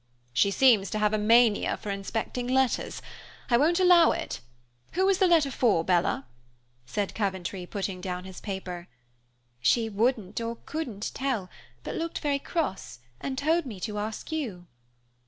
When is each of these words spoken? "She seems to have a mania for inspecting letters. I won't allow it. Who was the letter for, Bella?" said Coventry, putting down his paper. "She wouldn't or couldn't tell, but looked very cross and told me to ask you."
"She 0.33 0.49
seems 0.49 0.89
to 0.89 0.97
have 0.97 1.13
a 1.13 1.19
mania 1.19 1.77
for 1.77 1.91
inspecting 1.91 2.47
letters. 2.47 3.03
I 3.51 3.57
won't 3.57 3.79
allow 3.79 4.13
it. 4.13 4.39
Who 4.93 5.05
was 5.05 5.19
the 5.19 5.27
letter 5.27 5.51
for, 5.51 5.83
Bella?" 5.83 6.25
said 6.87 7.13
Coventry, 7.13 7.67
putting 7.67 8.01
down 8.01 8.23
his 8.23 8.41
paper. 8.41 8.87
"She 9.59 9.89
wouldn't 9.89 10.41
or 10.41 10.57
couldn't 10.65 11.11
tell, 11.13 11.51
but 11.83 11.93
looked 11.93 12.17
very 12.17 12.39
cross 12.39 12.97
and 13.19 13.37
told 13.37 13.67
me 13.67 13.79
to 13.81 13.99
ask 13.99 14.31
you." 14.31 14.65